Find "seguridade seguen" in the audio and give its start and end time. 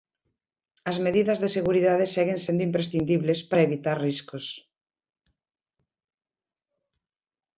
1.57-2.39